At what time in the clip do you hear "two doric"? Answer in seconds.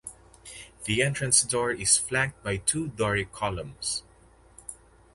2.57-3.31